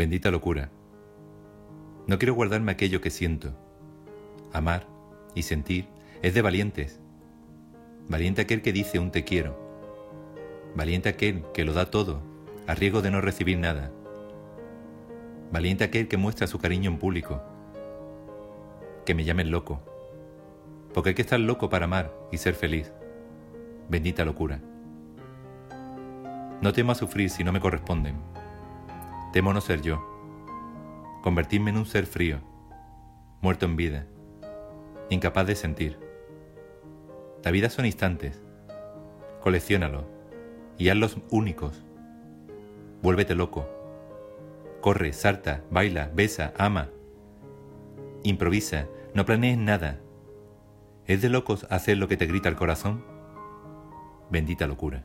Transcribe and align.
Bendita 0.00 0.30
locura. 0.30 0.70
No 2.06 2.18
quiero 2.18 2.32
guardarme 2.32 2.72
aquello 2.72 3.02
que 3.02 3.10
siento. 3.10 3.52
Amar 4.50 4.86
y 5.34 5.42
sentir 5.42 5.88
es 6.22 6.32
de 6.32 6.40
valientes. 6.40 7.00
Valiente 8.08 8.40
aquel 8.40 8.62
que 8.62 8.72
dice 8.72 8.98
un 8.98 9.10
te 9.10 9.24
quiero. 9.24 9.60
Valiente 10.74 11.10
aquel 11.10 11.44
que 11.52 11.66
lo 11.66 11.74
da 11.74 11.90
todo, 11.90 12.22
a 12.66 12.74
riesgo 12.74 13.02
de 13.02 13.10
no 13.10 13.20
recibir 13.20 13.58
nada. 13.58 13.92
Valiente 15.52 15.84
aquel 15.84 16.08
que 16.08 16.16
muestra 16.16 16.46
su 16.46 16.58
cariño 16.58 16.90
en 16.90 16.96
público. 16.96 17.42
Que 19.04 19.14
me 19.14 19.26
llamen 19.26 19.50
loco. 19.50 19.82
Porque 20.94 21.10
hay 21.10 21.14
que 21.14 21.20
estar 21.20 21.38
loco 21.38 21.68
para 21.68 21.84
amar 21.84 22.10
y 22.32 22.38
ser 22.38 22.54
feliz. 22.54 22.90
Bendita 23.90 24.24
locura. 24.24 24.62
No 26.62 26.72
temo 26.72 26.92
a 26.92 26.94
sufrir 26.94 27.28
si 27.28 27.44
no 27.44 27.52
me 27.52 27.60
corresponden. 27.60 28.16
Temo 29.32 29.52
no 29.52 29.60
ser 29.60 29.80
yo. 29.80 30.04
Convertirme 31.22 31.70
en 31.70 31.76
un 31.76 31.86
ser 31.86 32.06
frío, 32.06 32.40
muerto 33.40 33.66
en 33.66 33.76
vida, 33.76 34.06
incapaz 35.08 35.46
de 35.46 35.54
sentir. 35.54 35.98
La 37.44 37.52
vida 37.52 37.70
son 37.70 37.86
instantes. 37.86 38.42
Colecciónalo 39.40 40.04
y 40.78 40.88
hazlos 40.88 41.18
únicos. 41.30 41.84
Vuélvete 43.02 43.36
loco. 43.36 43.68
Corre, 44.80 45.12
salta, 45.12 45.62
baila, 45.70 46.10
besa, 46.12 46.52
ama. 46.58 46.88
Improvisa, 48.24 48.86
no 49.14 49.24
planees 49.24 49.58
nada. 49.58 50.00
¿Es 51.06 51.22
de 51.22 51.28
locos 51.28 51.66
hacer 51.70 51.98
lo 51.98 52.08
que 52.08 52.16
te 52.16 52.26
grita 52.26 52.48
el 52.48 52.56
corazón? 52.56 53.04
Bendita 54.28 54.66
locura. 54.66 55.04